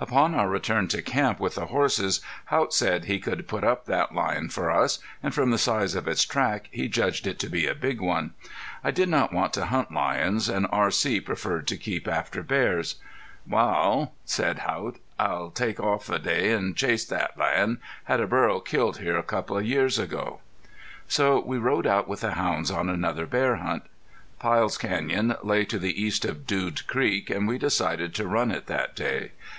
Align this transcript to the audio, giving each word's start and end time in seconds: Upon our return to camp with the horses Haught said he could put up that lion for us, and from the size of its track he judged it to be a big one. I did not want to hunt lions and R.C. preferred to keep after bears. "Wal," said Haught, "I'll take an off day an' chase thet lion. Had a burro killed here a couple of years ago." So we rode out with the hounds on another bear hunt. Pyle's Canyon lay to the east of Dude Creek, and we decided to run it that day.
Upon 0.00 0.34
our 0.34 0.48
return 0.48 0.88
to 0.88 1.02
camp 1.02 1.38
with 1.38 1.56
the 1.56 1.66
horses 1.66 2.22
Haught 2.46 2.72
said 2.72 3.04
he 3.04 3.18
could 3.18 3.46
put 3.46 3.62
up 3.62 3.84
that 3.84 4.14
lion 4.14 4.48
for 4.48 4.70
us, 4.70 5.00
and 5.22 5.34
from 5.34 5.50
the 5.50 5.58
size 5.58 5.94
of 5.94 6.08
its 6.08 6.24
track 6.24 6.68
he 6.72 6.88
judged 6.88 7.26
it 7.26 7.38
to 7.40 7.50
be 7.50 7.66
a 7.66 7.74
big 7.74 8.00
one. 8.00 8.32
I 8.82 8.90
did 8.90 9.10
not 9.10 9.34
want 9.34 9.52
to 9.52 9.66
hunt 9.66 9.92
lions 9.92 10.48
and 10.48 10.66
R.C. 10.72 11.20
preferred 11.20 11.66
to 11.66 11.76
keep 11.76 12.08
after 12.08 12.42
bears. 12.42 12.94
"Wal," 13.46 14.14
said 14.24 14.60
Haught, 14.60 14.96
"I'll 15.18 15.50
take 15.50 15.78
an 15.78 15.84
off 15.84 16.08
day 16.22 16.52
an' 16.54 16.72
chase 16.74 17.04
thet 17.04 17.36
lion. 17.36 17.78
Had 18.04 18.20
a 18.22 18.26
burro 18.26 18.60
killed 18.60 18.96
here 18.96 19.18
a 19.18 19.22
couple 19.22 19.58
of 19.58 19.66
years 19.66 19.98
ago." 19.98 20.40
So 21.06 21.38
we 21.38 21.58
rode 21.58 21.86
out 21.86 22.08
with 22.08 22.22
the 22.22 22.32
hounds 22.32 22.70
on 22.70 22.88
another 22.88 23.26
bear 23.26 23.56
hunt. 23.56 23.82
Pyle's 24.38 24.78
Canyon 24.78 25.36
lay 25.42 25.66
to 25.66 25.78
the 25.78 26.02
east 26.02 26.24
of 26.24 26.46
Dude 26.46 26.86
Creek, 26.86 27.28
and 27.28 27.46
we 27.46 27.58
decided 27.58 28.14
to 28.14 28.26
run 28.26 28.50
it 28.50 28.68
that 28.68 28.96
day. 28.96 29.32